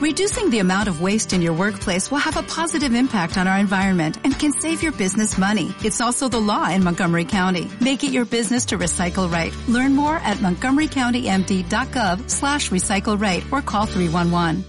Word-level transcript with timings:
Reducing 0.00 0.48
the 0.48 0.60
amount 0.60 0.88
of 0.88 1.02
waste 1.02 1.34
in 1.34 1.42
your 1.42 1.52
workplace 1.52 2.10
will 2.10 2.24
have 2.24 2.38
a 2.38 2.42
positive 2.42 2.94
impact 2.94 3.36
on 3.36 3.46
our 3.46 3.58
environment 3.58 4.16
and 4.24 4.32
can 4.32 4.50
save 4.50 4.82
your 4.82 4.92
business 4.92 5.36
money. 5.36 5.74
It's 5.84 6.00
also 6.00 6.26
the 6.26 6.40
law 6.40 6.70
in 6.70 6.82
Montgomery 6.82 7.26
County. 7.26 7.68
Make 7.82 8.02
it 8.02 8.10
your 8.10 8.24
business 8.24 8.64
to 8.72 8.78
recycle 8.78 9.30
right. 9.30 9.52
Learn 9.68 9.94
more 9.94 10.16
at 10.16 10.38
montgomerycountymd.gov 10.38 12.30
slash 12.30 12.70
recycle 12.70 13.20
right 13.20 13.44
or 13.52 13.60
call 13.60 13.84
311. 13.84 14.64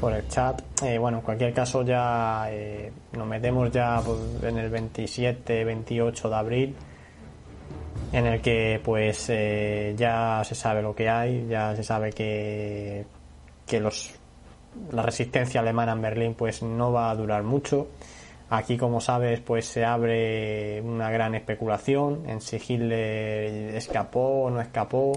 Por 0.00 0.12
el 0.12 0.26
chat, 0.26 0.60
eh, 0.82 0.98
bueno, 0.98 1.18
en 1.18 1.22
cualquier 1.22 1.54
caso 1.54 1.84
ya 1.84 2.48
eh, 2.50 2.90
nos 3.12 3.28
metemos 3.28 3.70
ya 3.70 4.02
en 4.42 4.58
el 4.58 4.68
27, 4.68 5.64
28 5.64 6.28
de 6.28 6.34
abril 6.34 6.74
en 8.12 8.26
el 8.26 8.40
que 8.40 8.80
pues 8.84 9.26
eh, 9.28 9.94
ya 9.96 10.42
se 10.44 10.56
sabe 10.56 10.82
lo 10.82 10.92
que 10.92 11.08
hay, 11.08 11.46
ya 11.46 11.76
se 11.76 11.84
sabe 11.84 12.12
que, 12.12 13.06
que 13.64 13.78
los, 13.78 14.12
la 14.92 15.02
resistencia 15.02 15.60
alemana 15.60 15.92
en 15.92 16.02
Berlín 16.02 16.34
pues 16.34 16.62
no 16.62 16.92
va 16.92 17.10
a 17.10 17.14
durar 17.14 17.42
mucho. 17.42 17.88
Aquí, 18.48 18.76
como 18.76 19.00
sabes, 19.00 19.40
pues 19.40 19.66
se 19.66 19.84
abre 19.84 20.80
una 20.80 21.10
gran 21.10 21.34
especulación 21.34 22.28
en 22.28 22.40
si 22.40 22.56
Hitler 22.56 23.74
escapó 23.74 24.44
o 24.44 24.50
no 24.50 24.60
escapó 24.60 25.12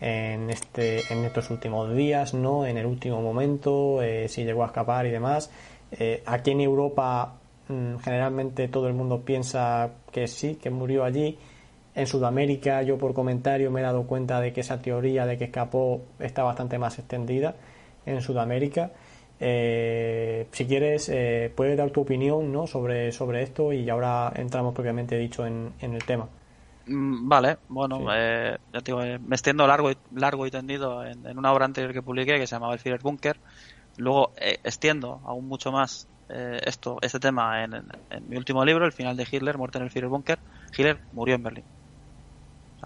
en 0.00 0.48
este 0.50 1.00
en 1.12 1.24
estos 1.24 1.50
últimos 1.50 1.94
días, 1.94 2.32
no, 2.32 2.66
en 2.66 2.78
el 2.78 2.86
último 2.86 3.20
momento, 3.20 4.02
eh, 4.02 4.26
si 4.28 4.44
llegó 4.44 4.62
a 4.62 4.66
escapar 4.66 5.06
y 5.06 5.10
demás. 5.10 5.50
Eh, 5.92 6.22
aquí 6.24 6.52
en 6.52 6.62
Europa 6.62 7.34
mm, 7.68 7.96
generalmente 7.98 8.68
todo 8.68 8.88
el 8.88 8.94
mundo 8.94 9.20
piensa 9.20 9.90
que 10.10 10.26
sí, 10.26 10.54
que 10.54 10.70
murió 10.70 11.04
allí 11.04 11.38
en 11.94 12.06
Sudamérica, 12.06 12.82
yo 12.82 12.96
por 12.96 13.12
comentario 13.12 13.70
me 13.70 13.80
he 13.80 13.82
dado 13.82 14.04
cuenta 14.04 14.40
de 14.40 14.54
que 14.54 14.62
esa 14.62 14.80
teoría 14.80 15.26
de 15.26 15.36
que 15.36 15.44
escapó 15.44 16.00
está 16.18 16.42
bastante 16.42 16.78
más 16.78 16.98
extendida 16.98 17.54
en 18.06 18.20
Sudamérica. 18.20 18.90
Eh, 19.40 20.46
si 20.52 20.66
quieres, 20.66 21.08
eh, 21.08 21.52
puedes 21.54 21.76
dar 21.76 21.90
tu 21.90 22.02
opinión 22.02 22.52
¿no? 22.52 22.66
sobre, 22.66 23.10
sobre 23.12 23.42
esto 23.42 23.72
y 23.72 23.88
ahora 23.90 24.32
entramos 24.36 24.74
propiamente 24.74 25.16
dicho 25.18 25.44
en, 25.44 25.72
el 25.80 26.04
tema. 26.04 26.28
Mm, 26.86 27.28
vale, 27.28 27.58
bueno, 27.68 28.06
eh, 28.14 28.56
ya 28.72 28.80
te 28.80 28.92
digo, 28.92 29.00
me 29.00 29.34
extiendo 29.34 29.66
largo 29.66 29.90
y, 29.90 29.96
largo 30.14 30.46
y 30.46 30.50
tendido 30.50 31.04
en, 31.04 31.36
una 31.36 31.52
obra 31.52 31.64
anterior 31.64 31.92
que 31.92 32.02
publiqué 32.02 32.38
que 32.38 32.46
se 32.46 32.54
llamaba 32.54 32.74
El 32.74 32.78
Führer 32.78 33.00
Bunker. 33.00 33.36
Luego 33.96 34.32
extiendo 34.38 35.20
aún 35.24 35.48
mucho 35.48 35.70
más 35.70 36.08
esto, 36.28 36.96
este 37.02 37.20
tema 37.20 37.62
en, 37.62 37.74
en, 37.74 38.28
mi 38.28 38.38
último 38.38 38.64
libro, 38.64 38.86
El 38.86 38.92
final 38.92 39.18
de 39.18 39.26
Hitler, 39.30 39.58
Muerte 39.58 39.78
en 39.78 39.84
el 39.84 39.90
Führer 39.90 40.08
Bunker. 40.08 40.38
Hitler 40.74 40.98
murió 41.12 41.34
en 41.34 41.42
Berlín 41.42 41.64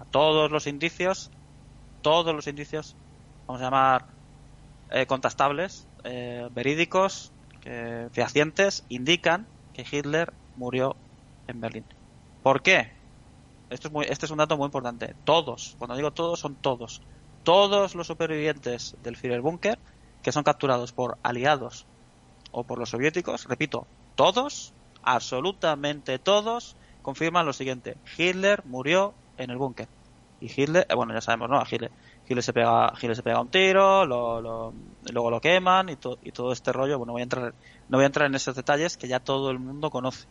todos 0.05 0.51
los 0.51 0.67
indicios, 0.67 1.31
todos 2.01 2.33
los 2.33 2.47
indicios, 2.47 2.95
vamos 3.45 3.61
a 3.61 3.65
llamar 3.65 4.05
eh, 4.91 5.05
contrastables, 5.05 5.87
eh, 6.03 6.47
verídicos, 6.51 7.31
fehacientes, 8.11 8.85
indican 8.87 9.45
que 9.73 9.85
Hitler 9.91 10.31
murió 10.55 10.95
en 11.47 11.59
Berlín. 11.59 11.83
¿Por 12.41 12.61
qué? 12.61 12.93
Esto 13.69 13.89
es 13.89 13.93
muy, 13.93 14.05
este 14.07 14.25
es 14.25 14.31
un 14.31 14.37
dato 14.37 14.55
muy 14.55 14.65
importante. 14.65 15.15
Todos, 15.25 15.75
cuando 15.77 15.97
digo 15.97 16.11
todos, 16.11 16.39
son 16.39 16.55
todos. 16.55 17.01
Todos 17.43 17.93
los 17.93 18.07
supervivientes 18.07 18.95
del 19.03 19.17
Führerbunker 19.17 19.79
que 20.21 20.31
son 20.31 20.43
capturados 20.43 20.91
por 20.93 21.17
aliados 21.23 21.85
o 22.51 22.63
por 22.63 22.79
los 22.79 22.89
soviéticos, 22.89 23.45
repito, 23.45 23.87
todos, 24.15 24.73
absolutamente 25.03 26.19
todos, 26.19 26.75
confirman 27.01 27.45
lo 27.45 27.53
siguiente. 27.53 27.97
Hitler 28.17 28.63
murió 28.65 29.13
en 29.37 29.51
el 29.51 29.57
búnker. 29.57 29.87
Y 30.39 30.45
Hitler, 30.45 30.85
eh, 30.87 30.95
bueno, 30.95 31.13
ya 31.13 31.21
sabemos, 31.21 31.49
¿no? 31.49 31.57
A 31.57 31.67
Hitler, 31.69 31.91
se 32.41 32.53
pega, 32.53 32.93
Hitler 32.95 33.15
se 33.15 33.23
pega 33.23 33.41
un 33.41 33.49
tiro, 33.49 34.05
lo, 34.05 34.73
luego 35.11 35.31
lo 35.31 35.41
queman 35.41 35.89
y, 35.89 35.97
y 36.23 36.31
todo 36.31 36.51
este 36.51 36.71
rollo. 36.71 36.97
Bueno, 36.97 37.13
voy 37.13 37.21
a 37.21 37.23
entrar, 37.23 37.53
no 37.89 37.97
voy 37.97 38.03
a 38.03 38.07
entrar 38.07 38.27
en 38.27 38.35
esos 38.35 38.55
detalles 38.55 38.97
que 38.97 39.07
ya 39.07 39.19
todo 39.19 39.49
el 39.49 39.59
mundo 39.59 39.89
conoce. 39.89 40.27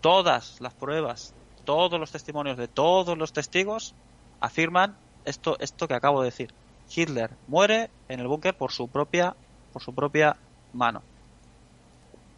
Todas 0.00 0.60
las 0.60 0.74
pruebas, 0.74 1.34
todos 1.64 1.98
los 1.98 2.10
testimonios 2.10 2.56
de 2.56 2.68
todos 2.68 3.16
los 3.16 3.32
testigos 3.32 3.94
afirman 4.40 4.96
esto, 5.24 5.56
esto 5.60 5.88
que 5.88 5.94
acabo 5.94 6.20
de 6.20 6.26
decir. 6.26 6.52
Hitler 6.94 7.30
muere 7.46 7.90
en 8.08 8.20
el 8.20 8.26
búnker 8.26 8.56
por 8.56 8.72
su 8.72 8.88
propia, 8.88 9.36
por 9.72 9.82
su 9.82 9.94
propia 9.94 10.36
mano. 10.72 11.02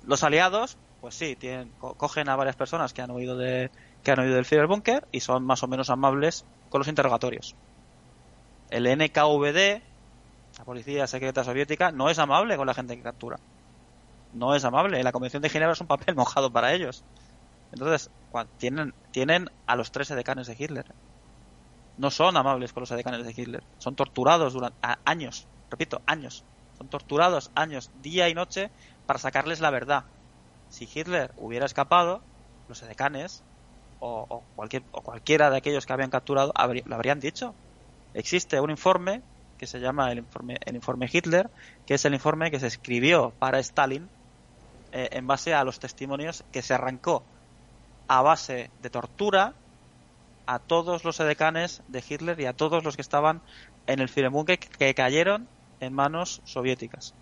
Los 0.06 0.22
aliados, 0.24 0.76
pues 1.00 1.14
sí, 1.14 1.36
tienen, 1.36 1.70
cogen 1.78 2.28
a 2.28 2.36
varias 2.36 2.56
personas 2.56 2.92
que 2.92 3.02
han 3.02 3.10
oído 3.10 3.36
de, 3.36 3.70
que 4.02 4.10
han 4.10 4.18
oído 4.18 4.34
del 4.34 4.44
Führerbunker 4.44 5.06
y 5.12 5.20
son 5.20 5.44
más 5.44 5.62
o 5.62 5.68
menos 5.68 5.90
amables 5.90 6.44
con 6.70 6.80
los 6.80 6.88
interrogatorios. 6.88 7.54
El 8.70 8.84
NKVD, 8.84 9.82
la 10.58 10.64
Policía 10.64 11.06
Secreta 11.06 11.44
Soviética, 11.44 11.92
no 11.92 12.08
es 12.08 12.18
amable 12.18 12.56
con 12.56 12.66
la 12.66 12.74
gente 12.74 12.96
que 12.96 13.02
captura. 13.02 13.38
No 14.32 14.54
es 14.54 14.64
amable. 14.64 15.02
La 15.02 15.12
Convención 15.12 15.42
de 15.42 15.50
Ginebra 15.50 15.74
es 15.74 15.80
un 15.80 15.86
papel 15.86 16.14
mojado 16.16 16.50
para 16.50 16.72
ellos. 16.72 17.04
Entonces, 17.72 18.10
tienen, 18.58 18.94
tienen 19.10 19.50
a 19.66 19.76
los 19.76 19.92
tres 19.92 20.10
edecanes 20.10 20.46
de 20.46 20.56
Hitler. 20.58 20.86
No 21.98 22.10
son 22.10 22.36
amables 22.36 22.72
con 22.72 22.82
los 22.82 22.90
edecanes 22.90 23.24
de 23.24 23.34
Hitler. 23.36 23.62
Son 23.78 23.94
torturados 23.94 24.54
durante 24.54 24.78
años. 25.04 25.46
Repito, 25.70 26.02
años. 26.06 26.44
Son 26.78 26.88
torturados 26.88 27.50
años, 27.54 27.90
día 28.02 28.28
y 28.28 28.34
noche, 28.34 28.70
para 29.06 29.19
sacarles 29.19 29.60
la 29.60 29.70
verdad. 29.70 30.04
Si 30.69 30.88
Hitler 30.92 31.32
hubiera 31.36 31.66
escapado, 31.66 32.22
los 32.69 32.82
edecanes 32.82 33.42
o, 34.04 34.42
cualquier, 34.56 34.82
o 34.90 35.00
cualquiera 35.00 35.50
de 35.50 35.56
aquellos 35.56 35.86
que 35.86 35.92
habían 35.92 36.10
capturado 36.10 36.52
lo 36.84 36.94
habrían 36.94 37.20
dicho. 37.20 37.54
Existe 38.14 38.60
un 38.60 38.70
informe 38.70 39.22
que 39.58 39.66
se 39.66 39.78
llama 39.78 40.10
el 40.10 40.18
informe, 40.18 40.58
el 40.66 40.74
informe 40.74 41.08
Hitler, 41.10 41.48
que 41.86 41.94
es 41.94 42.04
el 42.04 42.14
informe 42.14 42.50
que 42.50 42.58
se 42.58 42.66
escribió 42.66 43.32
para 43.38 43.60
Stalin 43.60 44.08
eh, 44.90 45.08
en 45.12 45.26
base 45.26 45.54
a 45.54 45.62
los 45.62 45.78
testimonios 45.78 46.44
que 46.52 46.62
se 46.62 46.74
arrancó 46.74 47.22
a 48.08 48.22
base 48.22 48.70
de 48.82 48.90
tortura 48.90 49.54
a 50.46 50.58
todos 50.58 51.04
los 51.04 51.20
edecanes 51.20 51.82
de 51.86 52.02
Hitler 52.06 52.40
y 52.40 52.46
a 52.46 52.52
todos 52.52 52.82
los 52.82 52.96
que 52.96 53.02
estaban 53.02 53.40
en 53.86 54.00
el 54.00 54.08
Führerbunker 54.08 54.58
que 54.58 54.94
cayeron 54.94 55.46
en 55.80 55.92
manos 55.92 56.42
soviéticas. 56.44 57.14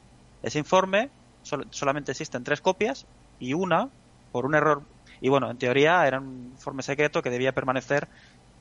Ese 0.42 0.58
informe 0.58 1.10
solamente 1.42 2.12
existen 2.12 2.42
tres 2.42 2.62
copias 2.62 3.06
y 3.38 3.52
una, 3.52 3.90
por 4.32 4.46
un 4.46 4.54
error 4.54 4.82
y 5.20 5.28
bueno, 5.28 5.50
en 5.50 5.58
teoría 5.58 6.06
era 6.06 6.18
un 6.18 6.50
informe 6.52 6.82
secreto 6.82 7.22
que 7.22 7.30
debía 7.30 7.52
permanecer 7.52 8.08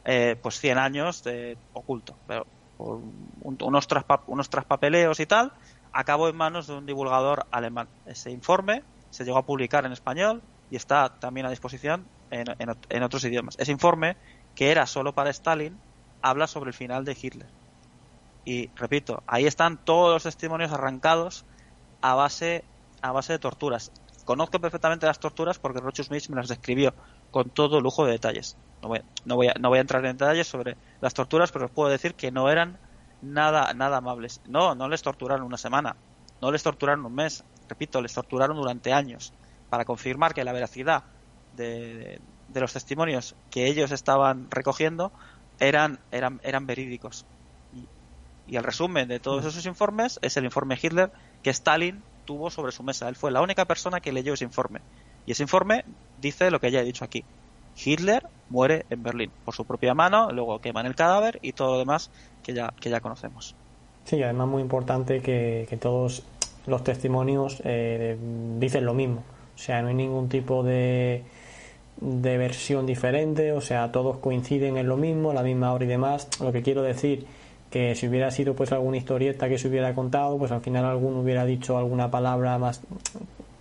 eh, 0.06 0.36
pues 0.42 0.59
100 0.59 0.78
años 0.78 1.24
de 1.24 1.58
oculto. 1.74 2.16
Pero 2.28 2.46
por 2.78 3.02
unos, 3.42 3.88
unos 4.28 4.50
traspapeleos 4.50 5.19
y 5.19 5.25
tal, 5.25 5.53
acabó 5.92 6.30
en 6.30 6.36
manos 6.36 6.68
de 6.68 6.74
un 6.74 6.86
divulgador 6.86 7.46
alemán. 7.52 7.88
Ese 8.06 8.31
informe 8.31 8.84
se 9.09 9.25
llegó 9.25 9.38
a 9.38 9.46
publicar 9.46 9.86
en 9.86 9.92
español 9.92 10.42
y 10.72 10.75
está 10.75 11.09
también 11.19 11.46
a 11.46 11.50
disposición 11.50 12.06
en, 12.31 12.46
en, 12.90 13.03
otros 13.03 13.24
idiomas. 13.24 13.56
Ese 13.58 13.72
informe, 13.72 14.18
que 14.56 14.72
era 14.72 14.86
solo 14.86 15.14
para 15.14 15.30
Stalin, 15.31 15.78
habla 16.22 16.48
sobre 16.48 16.69
el 16.69 16.74
final 16.74 17.06
de 17.06 17.18
Hitler. 17.19 17.48
Y 18.46 18.69
repito, 18.75 19.24
ahí 19.28 19.46
están 19.46 19.78
todos 19.78 20.14
los 20.14 20.24
testimonios 20.24 20.72
arrancados 20.72 21.46
a 22.02 22.16
base, 22.16 22.64
a 23.02 23.12
base 23.12 23.34
de 23.34 23.40
torturas. 23.40 23.92
Conozco 24.29 24.59
perfectamente 24.59 25.07
las 25.07 25.19
torturas 25.19 25.57
porque 25.57 25.79
Rochus 25.79 26.06
Smith 26.06 26.29
me 26.29 26.35
las 26.35 26.50
describió 26.50 26.94
con 27.31 27.50
todo 27.50 27.81
lujo 27.81 28.06
de 28.06 28.12
detalles. 28.12 28.57
No 28.79 28.90
voy, 28.90 29.01
no 29.25 29.35
voy, 29.35 29.47
a, 29.47 29.56
no 29.59 29.69
voy 29.69 29.79
a 29.79 29.81
entrar 29.81 30.06
en 30.06 30.16
detalles 30.16 30.45
sobre 30.45 30.78
las 31.01 31.16
torturas, 31.16 31.51
pero 31.51 31.66
os 31.66 31.72
puedo 31.72 31.90
decir 31.90 32.13
que 32.13 32.29
no 32.29 32.47
eran 32.47 32.78
nada, 33.23 33.73
nada 33.73 33.97
amables. 33.97 34.39
No, 34.47 34.75
no 34.75 34.88
les 34.88 35.01
torturaron 35.01 35.47
una 35.47 35.57
semana, 35.57 35.95
no 36.44 36.51
les 36.51 36.62
torturaron 36.62 37.03
un 37.07 37.16
mes, 37.16 37.44
repito, 37.68 38.03
les 38.03 38.13
torturaron 38.13 38.56
durante 38.56 38.94
años 38.94 39.34
para 39.68 39.84
confirmar 39.84 40.35
que 40.35 40.44
la 40.44 40.53
veracidad 40.53 41.06
de, 41.56 42.22
los 42.53 42.72
testimonios 42.72 43.35
que 43.50 43.66
ellos 43.66 43.89
estaban 43.89 44.51
recogiendo 44.51 45.12
eran, 45.59 46.00
eran, 46.12 46.39
eran 46.44 46.68
verídicos. 46.68 47.25
Y, 47.73 47.88
y 48.53 48.57
el 48.57 48.63
resumen 48.63 49.07
de 49.07 49.19
todos 49.19 49.44
esos 49.44 49.66
informes 49.66 50.19
es 50.22 50.38
el 50.38 50.45
informe 50.45 50.78
Hitler 50.79 51.12
que 51.41 51.50
Stalin 51.50 52.03
tuvo 52.29 52.51
sobre 52.51 52.71
su 52.71 52.83
mesa. 52.83 53.09
Él 53.09 53.15
fue 53.15 53.31
la 53.31 53.42
única 53.42 53.65
persona 53.65 54.01
que 54.01 54.12
leyó 54.12 54.36
ese 54.36 54.45
informe. 54.45 54.81
Y 55.25 55.31
ese 55.31 55.42
informe 55.42 55.83
dice 56.21 56.51
lo 56.51 56.59
que 56.59 56.69
ya 56.69 56.81
he 56.81 56.83
dicho 56.83 57.04
aquí. 57.04 57.24
Hitler 57.83 58.24
muere 58.51 58.86
en 58.92 59.01
Berlín 59.01 59.31
por 59.44 59.56
su 59.56 59.65
propia 59.65 59.95
mano, 59.95 60.30
luego 60.30 60.62
queman 60.62 60.86
el 60.86 60.94
cadáver 60.94 61.39
y 61.42 61.54
todo 61.54 61.71
lo 61.71 61.80
demás 61.80 62.12
que 62.44 62.54
ya, 62.54 62.71
que 62.80 62.92
ya 62.92 63.00
conocemos. 63.00 63.56
Sí, 64.06 64.21
además 64.21 64.48
muy 64.48 64.62
importante 64.62 65.21
que, 65.21 65.75
todos 65.81 66.21
los 66.68 66.83
testimonios 66.83 67.63
eh, 67.65 68.15
dicen 68.59 68.86
lo 68.86 68.94
mismo. 68.94 69.24
O 69.56 69.57
sea, 69.57 69.81
no 69.81 69.88
hay 69.88 69.95
ningún 69.95 70.30
tipo 70.30 70.62
de, 70.62 71.24
de 72.00 72.38
versión 72.38 72.86
diferente, 72.86 73.54
o 73.54 73.62
sea, 73.62 73.92
todos 73.92 74.18
coinciden 74.18 74.77
en 74.77 74.88
lo 74.88 74.98
mismo, 74.98 75.33
la 75.33 75.42
misma 75.42 75.74
hora 75.74 75.86
y 75.86 75.88
demás. 75.88 76.30
Lo 76.39 76.51
que 76.51 76.62
quiero 76.62 76.83
decir 76.83 77.25
que 77.69 77.95
si 77.95 78.07
hubiera 78.07 78.31
sido 78.31 78.56
pues 78.56 78.71
alguna 78.71 78.98
historieta 78.98 79.48
que 79.48 79.57
se 79.57 79.68
hubiera 79.68 79.94
contado, 79.94 80.38
pues 80.38 80.51
al 80.51 80.62
final 80.62 80.86
alguno 80.86 81.19
hubiera 81.19 81.45
dicho 81.45 81.77
alguna 81.77 82.10
palabra 82.10 82.57
más 82.57 82.81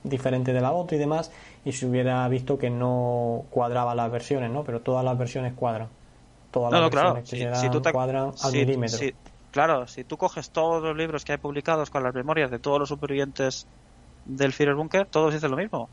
diferente 0.02 0.52
de 0.52 0.60
la 0.60 0.72
otra 0.72 0.96
y 0.96 1.00
demás, 1.00 1.30
y 1.64 1.72
se 1.72 1.86
hubiera 1.86 2.26
visto 2.28 2.58
que 2.58 2.70
no 2.70 3.44
cuadraba 3.50 3.94
las 3.94 4.10
versiones, 4.10 4.50
¿no? 4.50 4.64
Pero 4.64 4.80
todas 4.80 5.04
las 5.04 5.18
versiones 5.18 5.52
cuadran. 5.54 5.88
Todas 6.50 6.72
las 6.72 6.90
versiones 6.90 7.28
que 7.28 7.36
se 7.36 7.44
dan 7.44 7.92
cuadran 7.92 8.32
al 8.42 8.52
milímetro. 8.52 8.98
claro, 9.50 9.86
si 9.86 10.04
tú 10.04 10.16
coges 10.16 10.50
todos 10.50 10.82
los 10.82 10.96
libros 10.96 11.24
que 11.24 11.32
hay 11.32 11.38
publicados 11.38 11.90
con 11.90 12.02
las 12.02 12.14
memorias 12.14 12.50
de 12.50 12.58
todos 12.58 12.78
los 12.78 12.88
supervivientes 12.88 13.66
del 14.24 14.52
Führerbunker, 14.52 15.06
todos 15.06 15.34
dicen 15.34 15.50
lo 15.50 15.56
mismo. 15.58 15.88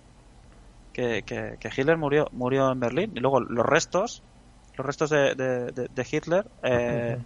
Que, 0.93 1.23
que, 1.23 1.69
Hitler 1.75 1.97
murió, 1.97 2.29
murió 2.31 2.71
en 2.71 2.79
Berlín. 2.79 3.11
Y 3.15 3.19
luego 3.19 3.41
los 3.41 3.65
restos, 3.65 4.23
los 4.77 4.85
restos 4.85 5.09
de, 5.09 5.35
de, 5.35 6.07
Hitler, 6.09 6.47
eh, 6.63 7.17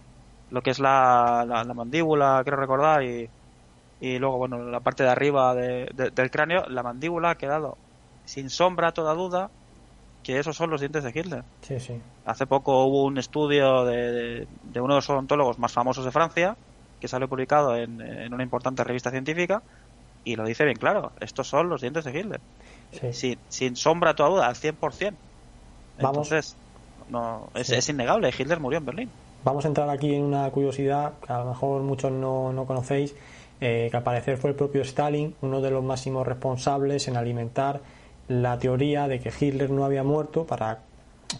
lo 0.50 0.62
que 0.62 0.70
es 0.70 0.78
la, 0.78 1.44
la, 1.46 1.74
mandíbula, 1.74 2.40
quiero 2.42 2.56
recordar, 2.56 3.02
y, 3.02 3.28
y 4.00 4.18
luego, 4.18 4.38
bueno, 4.38 4.58
la 4.64 4.80
parte 4.80 5.02
de 5.02 5.10
arriba 5.10 5.54
del 5.54 6.30
cráneo, 6.30 6.66
la 6.68 6.82
mandíbula 6.82 7.30
ha 7.30 7.34
quedado 7.36 7.76
sin 8.24 8.50
sombra 8.50 8.92
toda 8.92 9.14
duda 9.14 9.50
que 10.22 10.38
esos 10.38 10.56
son 10.56 10.70
los 10.70 10.80
dientes 10.80 11.02
de 11.02 11.10
Hitler. 11.10 11.44
Sí, 11.62 11.80
sí. 11.80 12.00
Hace 12.24 12.46
poco 12.46 12.84
hubo 12.84 13.04
un 13.04 13.18
estudio 13.18 13.84
de, 13.84 14.46
de, 14.64 14.80
uno 14.80 14.94
de 14.94 14.98
los 14.98 15.10
odontólogos 15.10 15.58
más 15.58 15.72
famosos 15.72 16.04
de 16.04 16.10
Francia 16.10 16.56
que 17.00 17.08
salió 17.08 17.28
publicado 17.28 17.76
en, 17.76 18.00
una 18.32 18.42
importante 18.42 18.84
revista 18.84 19.10
científica 19.10 19.62
y 20.22 20.36
lo 20.36 20.44
dice 20.44 20.64
bien 20.64 20.76
claro, 20.76 21.12
estos 21.20 21.48
son 21.48 21.70
los 21.70 21.80
dientes 21.80 22.04
de 22.04 22.18
Hitler. 22.18 22.40
Sin, 23.12 23.38
sin 23.48 23.76
sombra 23.76 24.14
toda 24.14 24.28
duda, 24.28 24.46
al 24.46 24.54
100%. 24.54 25.14
Entonces, 25.98 26.56
no, 27.08 27.48
es, 27.54 27.70
es, 27.70 27.88
innegable, 27.88 28.32
Hitler 28.36 28.60
murió 28.60 28.78
en 28.78 28.86
Berlín. 28.86 29.10
Vamos 29.42 29.64
a 29.64 29.68
entrar 29.68 29.88
aquí 29.88 30.14
en 30.14 30.22
una 30.22 30.50
curiosidad 30.50 31.14
que 31.26 31.32
a 31.32 31.38
lo 31.38 31.46
mejor 31.46 31.80
muchos 31.82 32.12
no, 32.12 32.52
no 32.52 32.66
conocéis, 32.66 33.14
eh, 33.58 33.88
que 33.90 33.96
al 33.96 34.02
parecer 34.02 34.36
fue 34.36 34.50
el 34.50 34.56
propio 34.56 34.82
Stalin 34.82 35.34
uno 35.40 35.62
de 35.62 35.70
los 35.70 35.82
máximos 35.82 36.26
responsables 36.26 37.08
en 37.08 37.16
alimentar 37.16 37.80
la 38.28 38.58
teoría 38.58 39.08
de 39.08 39.18
que 39.18 39.32
Hitler 39.38 39.70
no 39.70 39.86
había 39.86 40.04
muerto 40.04 40.46
para, 40.46 40.80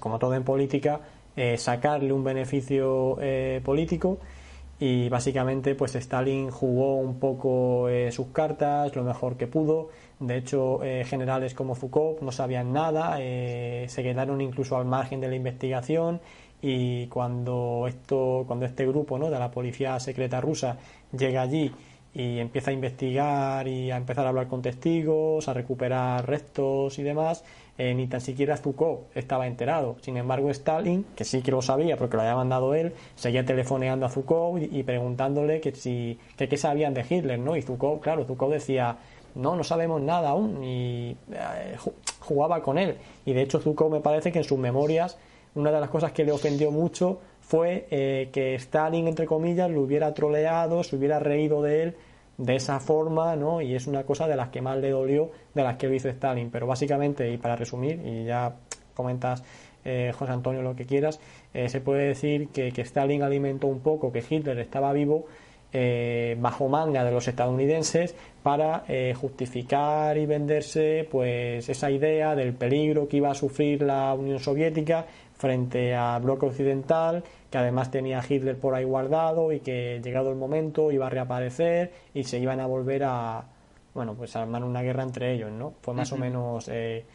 como 0.00 0.18
todo 0.18 0.34
en 0.34 0.44
política, 0.44 1.00
eh, 1.36 1.58
sacarle 1.58 2.14
un 2.14 2.24
beneficio 2.24 3.18
eh, 3.20 3.60
político. 3.62 4.18
Y 4.78 5.10
básicamente 5.10 5.74
pues 5.74 5.94
Stalin 5.94 6.50
jugó 6.50 6.96
un 6.96 7.18
poco 7.20 7.86
sus 8.10 8.28
cartas 8.28 8.96
lo 8.96 9.04
mejor 9.04 9.36
que 9.36 9.46
pudo. 9.46 9.90
De 10.18 10.38
hecho 10.38 10.80
generales 11.04 11.52
como 11.52 11.74
Foucault 11.74 12.22
no 12.22 12.32
sabían 12.32 12.72
nada 12.72 13.18
se 13.18 14.02
quedaron 14.02 14.40
incluso 14.40 14.78
al 14.78 14.86
margen 14.86 15.20
de 15.20 15.28
la 15.28 15.34
investigación 15.34 16.22
y 16.62 17.06
cuando 17.06 17.86
esto 17.88 18.44
cuando 18.46 18.66
este 18.66 18.86
grupo 18.86 19.18
¿no? 19.18 19.30
de 19.30 19.38
la 19.38 19.50
policía 19.50 19.98
secreta 20.00 20.40
rusa 20.40 20.76
llega 21.16 21.42
allí 21.42 21.72
y 22.12 22.38
empieza 22.38 22.70
a 22.70 22.74
investigar 22.74 23.68
y 23.68 23.90
a 23.90 23.96
empezar 23.96 24.26
a 24.26 24.30
hablar 24.30 24.48
con 24.48 24.62
testigos, 24.62 25.48
a 25.48 25.54
recuperar 25.54 26.26
restos 26.26 26.98
y 26.98 27.02
demás, 27.04 27.44
eh, 27.78 27.94
ni 27.94 28.08
tan 28.08 28.20
siquiera 28.20 28.56
Foucault 28.56 29.16
estaba 29.16 29.46
enterado. 29.46 29.96
Sin 30.00 30.16
embargo, 30.16 30.50
Stalin, 30.50 31.06
que 31.14 31.24
sí 31.24 31.40
que 31.40 31.52
lo 31.52 31.62
sabía 31.62 31.96
porque 31.96 32.16
lo 32.16 32.22
había 32.22 32.34
mandado 32.34 32.74
él, 32.74 32.92
seguía 33.14 33.44
telefoneando 33.44 34.06
a 34.06 34.08
Foucault 34.08 34.62
y, 34.72 34.82
preguntándole 34.82 35.60
que 35.60 35.72
si 35.72 36.18
que 36.36 36.48
qué 36.48 36.56
sabían 36.56 36.94
de 36.94 37.06
Hitler, 37.08 37.38
¿no? 37.38 37.56
Y 37.56 37.62
Foucault, 37.62 38.02
claro, 38.02 38.24
Foucault 38.24 38.52
decía, 38.52 38.96
no, 39.36 39.54
no 39.54 39.62
sabemos 39.62 40.02
nada 40.02 40.30
aún, 40.30 40.64
y 40.64 41.16
eh, 41.32 41.76
jugaba 42.18 42.62
con 42.62 42.76
él. 42.76 42.96
Y 43.24 43.32
de 43.32 43.42
hecho, 43.42 43.60
Foucault 43.60 43.92
me 43.92 44.00
parece 44.00 44.32
que 44.32 44.38
en 44.38 44.44
sus 44.44 44.58
memorias, 44.58 45.16
una 45.54 45.72
de 45.72 45.80
las 45.80 45.90
cosas 45.90 46.12
que 46.12 46.24
le 46.24 46.32
ofendió 46.32 46.70
mucho 46.70 47.20
fue 47.50 47.88
eh, 47.90 48.28
que 48.32 48.54
Stalin, 48.54 49.08
entre 49.08 49.26
comillas, 49.26 49.68
lo 49.68 49.82
hubiera 49.82 50.14
troleado, 50.14 50.84
se 50.84 50.94
hubiera 50.94 51.18
reído 51.18 51.62
de 51.62 51.82
él 51.82 51.96
de 52.38 52.54
esa 52.54 52.78
forma, 52.78 53.34
¿no? 53.34 53.60
Y 53.60 53.74
es 53.74 53.88
una 53.88 54.04
cosa 54.04 54.28
de 54.28 54.36
las 54.36 54.50
que 54.50 54.62
más 54.62 54.78
le 54.78 54.90
dolió 54.90 55.32
de 55.52 55.64
las 55.64 55.76
que 55.76 55.88
lo 55.88 55.94
hizo 55.94 56.08
Stalin. 56.08 56.48
Pero 56.50 56.68
básicamente, 56.68 57.28
y 57.28 57.38
para 57.38 57.56
resumir, 57.56 58.00
y 58.06 58.24
ya 58.24 58.54
comentas, 58.94 59.42
eh, 59.84 60.12
José 60.16 60.30
Antonio, 60.30 60.62
lo 60.62 60.76
que 60.76 60.86
quieras, 60.86 61.18
eh, 61.52 61.68
se 61.68 61.80
puede 61.80 62.06
decir 62.06 62.50
que, 62.50 62.70
que, 62.70 62.82
Stalin 62.82 63.24
alimentó 63.24 63.66
un 63.66 63.80
poco 63.80 64.12
que 64.12 64.22
Hitler 64.28 64.58
estaba 64.60 64.92
vivo 64.92 65.26
bajo 66.38 66.68
manga 66.68 67.04
de 67.04 67.12
los 67.12 67.28
estadounidenses 67.28 68.16
para 68.42 68.82
justificar 69.14 70.18
y 70.18 70.26
venderse 70.26 71.06
pues 71.08 71.68
esa 71.68 71.92
idea 71.92 72.34
del 72.34 72.54
peligro 72.54 73.06
que 73.06 73.18
iba 73.18 73.30
a 73.30 73.34
sufrir 73.34 73.82
la 73.82 74.12
Unión 74.14 74.40
Soviética 74.40 75.06
frente 75.40 75.96
al 75.96 76.20
bloque 76.20 76.46
occidental, 76.46 77.24
que 77.50 77.56
además 77.56 77.90
tenía 77.90 78.20
a 78.20 78.24
Hitler 78.26 78.58
por 78.58 78.74
ahí 78.74 78.84
guardado 78.84 79.52
y 79.52 79.60
que 79.60 80.00
llegado 80.04 80.30
el 80.30 80.36
momento 80.36 80.92
iba 80.92 81.06
a 81.06 81.10
reaparecer 81.10 81.92
y 82.12 82.24
se 82.24 82.38
iban 82.38 82.60
a 82.60 82.66
volver 82.66 83.04
a, 83.04 83.44
bueno, 83.94 84.14
pues 84.14 84.36
a 84.36 84.42
armar 84.42 84.62
una 84.62 84.82
guerra 84.82 85.02
entre 85.02 85.32
ellos, 85.32 85.50
¿no? 85.50 85.72
Fue 85.80 85.94
más 85.94 86.12
o 86.12 86.18
menos 86.18 86.68
eh, 86.68 87.06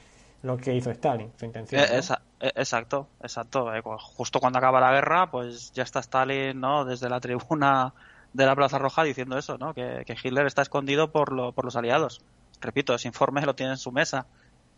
lo 0.42 0.57
que 0.57 0.74
hizo 0.74 0.89
Stalin, 0.89 1.31
su 1.38 1.45
intención. 1.45 1.80
Eh, 1.81 2.01
eh, 2.39 2.51
exacto, 2.56 3.07
exacto. 3.22 3.72
Justo 4.16 4.39
cuando 4.39 4.57
acaba 4.57 4.80
la 4.80 4.92
guerra, 4.92 5.30
pues 5.30 5.72
ya 5.74 5.83
está 5.83 6.00
Stalin, 6.00 6.60
¿no? 6.60 6.83
Desde 6.83 7.07
la 7.10 7.19
tribuna 7.19 7.94
de 8.33 8.45
la 8.48 8.56
Plaza 8.56 8.80
Roja 8.80 9.04
diciendo 9.04 9.38
eso, 9.38 9.60
¿no? 9.60 9.75
Que, 9.75 10.04
Hitler 10.24 10.48
está 10.48 10.63
escondido 10.63 11.12
por, 11.12 11.31
lo, 11.31 11.51
por 11.51 11.63
los 11.63 11.75
aliados. 11.75 12.22
Repito, 12.60 12.95
ese 12.95 13.07
informe 13.07 13.45
lo 13.45 13.54
tiene 13.54 13.74
en 13.74 13.77
su 13.77 13.92
mesa 13.92 14.25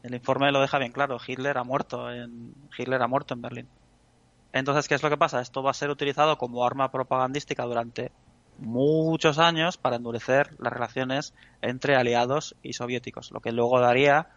el 0.04 0.14
informe 0.14 0.52
lo 0.52 0.62
deja 0.62 0.80
bien 0.80 0.92
claro, 0.92 1.18
Hitler 1.26 1.58
ha 1.58 1.64
muerto 1.64 2.12
en 2.12 2.54
Hitler 2.78 3.02
ha 3.02 3.08
muerto 3.08 3.34
en 3.34 3.42
Berlín. 3.42 3.68
Entonces, 4.54 4.88
¿qué 4.88 4.96
es 4.96 5.04
lo 5.04 5.10
que 5.10 5.18
pasa? 5.18 5.42
Esto 5.42 5.62
va 5.62 5.72
a 5.72 5.74
ser 5.74 5.90
utilizado 5.90 6.38
como 6.38 6.66
arma 6.66 6.92
propagandística 6.92 7.64
durante 7.64 8.12
muchos 8.58 9.38
años 9.38 9.78
para 9.78 9.98
endurecer 9.98 10.56
las 10.60 10.74
relaciones 10.74 11.34
entre 11.62 11.96
aliados 11.96 12.56
y 12.64 12.74
soviéticos, 12.74 13.32
lo 13.32 13.40
que 13.40 13.52
luego 13.52 13.80
daría 13.80 14.30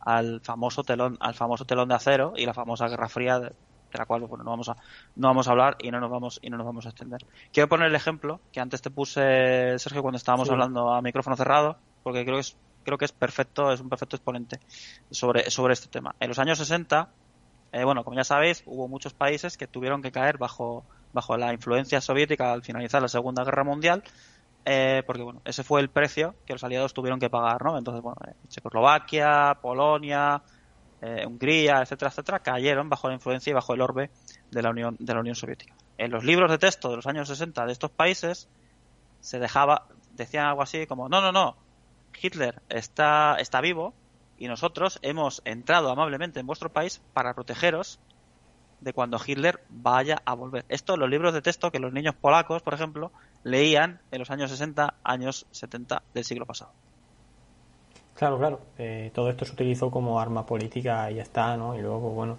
al 0.00 0.40
famoso 0.40 0.82
telón, 0.82 1.16
al 1.20 1.34
famoso 1.34 1.64
telón 1.64 1.88
de 1.88 1.94
acero 1.94 2.34
y 2.36 2.44
la 2.44 2.54
famosa 2.54 2.88
Guerra 2.88 3.08
Fría 3.08 3.38
de, 3.38 3.52
la 3.92 4.06
cual 4.06 4.22
no 4.22 4.44
vamos 4.44 4.68
a 4.68 4.76
no 5.16 5.28
vamos 5.28 5.48
a 5.48 5.50
hablar 5.50 5.76
y 5.80 5.90
no 5.90 6.00
nos 6.00 6.10
vamos 6.10 6.38
y 6.42 6.50
no 6.50 6.56
nos 6.56 6.66
vamos 6.66 6.86
a 6.86 6.90
extender. 6.90 7.24
Quiero 7.52 7.68
poner 7.68 7.88
el 7.88 7.94
ejemplo 7.94 8.40
que 8.52 8.60
antes 8.60 8.82
te 8.82 8.90
puse 8.90 9.78
Sergio 9.78 10.02
cuando 10.02 10.16
estábamos 10.16 10.50
hablando 10.50 10.92
a 10.92 11.02
micrófono 11.02 11.36
cerrado, 11.36 11.76
porque 12.02 12.24
creo 12.24 12.36
que 12.36 12.40
es 12.40 12.56
creo 12.82 12.98
que 12.98 13.04
es 13.04 13.12
perfecto, 13.12 13.72
es 13.72 13.80
un 13.80 13.88
perfecto 13.88 14.16
exponente 14.16 14.60
sobre, 15.10 15.50
sobre 15.50 15.74
este 15.74 15.88
tema. 15.88 16.14
En 16.20 16.28
los 16.28 16.38
años 16.38 16.58
60, 16.58 17.08
eh, 17.72 17.84
bueno, 17.84 18.04
como 18.04 18.16
ya 18.16 18.24
sabéis, 18.24 18.62
hubo 18.66 18.86
muchos 18.86 19.14
países 19.14 19.56
que 19.56 19.66
tuvieron 19.66 20.02
que 20.02 20.12
caer 20.12 20.36
bajo, 20.38 20.84
bajo 21.12 21.36
la 21.36 21.52
influencia 21.52 22.00
soviética 22.00 22.52
al 22.52 22.62
finalizar 22.62 23.00
la 23.00 23.08
Segunda 23.08 23.44
Guerra 23.44 23.64
Mundial, 23.64 24.02
eh, 24.64 25.02
porque 25.06 25.22
bueno, 25.22 25.40
ese 25.44 25.64
fue 25.64 25.80
el 25.80 25.88
precio 25.88 26.34
que 26.46 26.52
los 26.52 26.62
aliados 26.62 26.92
tuvieron 26.92 27.18
que 27.18 27.30
pagar, 27.30 27.64
¿no? 27.64 27.78
Entonces, 27.78 28.02
bueno, 28.02 28.18
eh, 28.28 28.34
Checoslovaquia, 28.48 29.58
Polonia, 29.60 30.42
Hungría, 31.26 31.82
etcétera, 31.82 32.12
etcétera, 32.12 32.38
cayeron 32.38 32.88
bajo 32.88 33.08
la 33.08 33.14
influencia 33.14 33.50
y 33.50 33.54
bajo 33.54 33.74
el 33.74 33.80
orbe 33.80 34.10
de 34.52 34.62
la 34.62 34.70
Unión, 34.70 34.96
de 35.00 35.12
la 35.12 35.18
Unión 35.18 35.34
Soviética. 35.34 35.74
En 35.98 36.12
los 36.12 36.22
libros 36.22 36.48
de 36.48 36.58
texto 36.58 36.90
de 36.90 36.96
los 36.96 37.08
años 37.08 37.26
60 37.26 37.66
de 37.66 37.72
estos 37.72 37.90
países 37.90 38.48
se 39.20 39.40
dejaba, 39.40 39.86
decían 40.12 40.46
algo 40.46 40.62
así 40.62 40.86
como, 40.86 41.08
no, 41.08 41.20
no, 41.20 41.32
no, 41.32 41.56
Hitler 42.20 42.60
está, 42.68 43.36
está 43.38 43.60
vivo 43.60 43.94
y 44.38 44.48
nosotros 44.48 44.98
hemos 45.02 45.42
entrado 45.44 45.90
amablemente 45.90 46.40
en 46.40 46.46
vuestro 46.46 46.72
país 46.72 47.00
para 47.12 47.34
protegeros 47.34 48.00
de 48.80 48.92
cuando 48.92 49.20
Hitler 49.24 49.60
vaya 49.68 50.20
a 50.24 50.34
volver. 50.34 50.64
Esto 50.68 50.96
los 50.96 51.08
libros 51.08 51.32
de 51.32 51.42
texto 51.42 51.70
que 51.70 51.78
los 51.78 51.92
niños 51.92 52.14
polacos, 52.14 52.62
por 52.62 52.74
ejemplo, 52.74 53.12
leían 53.44 54.00
en 54.10 54.18
los 54.18 54.30
años 54.30 54.50
60, 54.50 54.94
años 55.04 55.46
70 55.52 56.02
del 56.12 56.24
siglo 56.24 56.46
pasado. 56.46 56.72
Claro, 58.14 58.38
claro. 58.38 58.60
Eh, 58.78 59.10
todo 59.14 59.30
esto 59.30 59.44
se 59.44 59.52
utilizó 59.52 59.90
como 59.90 60.20
arma 60.20 60.44
política 60.44 61.10
y 61.10 61.16
ya 61.16 61.22
está, 61.22 61.56
¿no? 61.56 61.76
Y 61.76 61.80
luego, 61.80 62.00
pues, 62.00 62.14
bueno, 62.14 62.38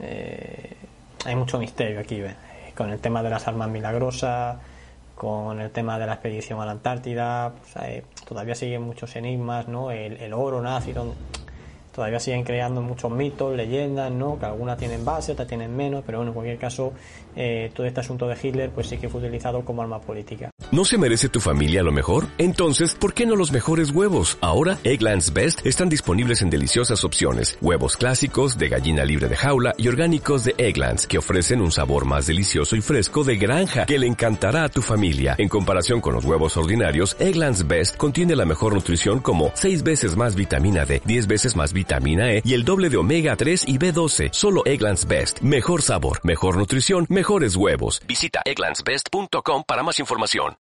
eh, 0.00 0.76
hay 1.24 1.34
mucho 1.34 1.58
misterio 1.58 2.00
aquí, 2.00 2.20
¿ves? 2.20 2.36
Con 2.76 2.90
el 2.90 3.00
tema 3.00 3.22
de 3.22 3.30
las 3.30 3.48
armas 3.48 3.68
milagrosas, 3.68 4.58
con 5.16 5.60
el 5.60 5.70
tema 5.70 5.98
de 5.98 6.06
la 6.06 6.12
expedición 6.12 6.60
a 6.60 6.66
la 6.66 6.72
Antártida, 6.72 7.54
pues, 7.58 7.84
eh, 7.84 8.04
todavía 8.28 8.54
siguen 8.54 8.82
muchos 8.82 9.16
enigmas, 9.16 9.66
¿no? 9.66 9.90
El, 9.90 10.18
el 10.18 10.32
oro 10.34 10.60
nazi, 10.60 10.92
todavía 11.96 12.20
siguen 12.20 12.44
creando 12.44 12.82
muchos 12.82 13.10
mitos, 13.10 13.56
leyendas, 13.56 14.12
¿no? 14.12 14.38
Que 14.38 14.44
algunas 14.44 14.76
tienen 14.76 15.02
base, 15.02 15.32
otras 15.32 15.48
tienen 15.48 15.74
menos, 15.74 16.02
pero 16.04 16.18
bueno, 16.18 16.30
en 16.30 16.34
cualquier 16.34 16.58
caso, 16.58 16.92
eh, 17.34 17.70
todo 17.74 17.86
este 17.86 18.00
asunto 18.00 18.28
de 18.28 18.36
Hitler, 18.40 18.70
pues 18.70 18.88
sí 18.88 18.98
que 18.98 19.08
fue 19.08 19.22
utilizado 19.22 19.64
como 19.64 19.80
arma 19.80 19.98
política. 19.98 20.50
¿No 20.72 20.84
se 20.84 20.98
merece 20.98 21.30
tu 21.30 21.40
familia 21.40 21.82
lo 21.82 21.92
mejor? 21.92 22.26
Entonces, 22.36 22.94
¿por 22.94 23.14
qué 23.14 23.24
no 23.24 23.34
los 23.34 23.50
mejores 23.50 23.92
huevos? 23.92 24.36
Ahora, 24.42 24.76
Egglands 24.84 25.32
Best 25.32 25.64
están 25.64 25.88
disponibles 25.88 26.42
en 26.42 26.50
deliciosas 26.50 27.02
opciones. 27.02 27.56
Huevos 27.62 27.96
clásicos, 27.96 28.58
de 28.58 28.68
gallina 28.68 29.02
libre 29.02 29.28
de 29.28 29.36
jaula 29.36 29.72
y 29.78 29.88
orgánicos 29.88 30.44
de 30.44 30.54
Egglands, 30.58 31.06
que 31.06 31.16
ofrecen 31.16 31.62
un 31.62 31.72
sabor 31.72 32.04
más 32.04 32.26
delicioso 32.26 32.76
y 32.76 32.82
fresco 32.82 33.24
de 33.24 33.38
granja, 33.38 33.86
que 33.86 33.98
le 33.98 34.06
encantará 34.06 34.64
a 34.64 34.68
tu 34.68 34.82
familia. 34.82 35.34
En 35.38 35.48
comparación 35.48 36.02
con 36.02 36.12
los 36.12 36.26
huevos 36.26 36.58
ordinarios, 36.58 37.16
Egglands 37.18 37.66
Best 37.66 37.96
contiene 37.96 38.36
la 38.36 38.44
mejor 38.44 38.74
nutrición 38.74 39.20
como 39.20 39.50
6 39.54 39.82
veces 39.82 40.14
más 40.14 40.34
vitamina 40.34 40.84
D, 40.84 41.00
10 41.06 41.26
veces 41.26 41.56
más 41.56 41.72
vitamina 41.86 42.32
E 42.32 42.42
y 42.44 42.52
el 42.54 42.64
doble 42.64 42.88
de 42.90 42.96
omega 42.96 43.36
3 43.36 43.64
y 43.68 43.78
B12. 43.78 44.30
Solo 44.32 44.62
Egglands 44.66 45.06
Best. 45.06 45.40
Mejor 45.40 45.82
sabor, 45.82 46.20
mejor 46.26 46.56
nutrición, 46.56 47.06
mejores 47.08 47.54
huevos. 47.56 48.00
Visita 48.06 48.40
egglandsbest.com 48.44 49.62
para 49.66 49.82
más 49.82 50.00
información. 50.00 50.54